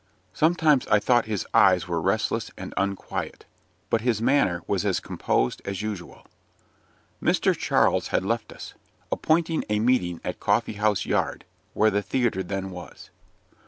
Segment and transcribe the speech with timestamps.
[0.33, 3.45] Sometimes I thought his eyes were restless and unquiet,
[3.91, 6.25] but his manner was as composed as usual.
[7.21, 7.55] Mr.
[7.55, 8.73] Charles had left us,
[9.11, 11.45] appointing a meeting at Coffee house Yard,
[11.75, 13.11] where the theatre then was.